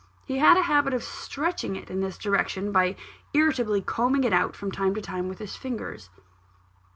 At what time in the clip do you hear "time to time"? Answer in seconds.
4.71-5.29